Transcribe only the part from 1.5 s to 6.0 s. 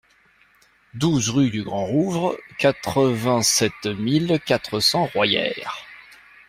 du Grand Rouvre, quatre-vingt-sept mille quatre cents Royères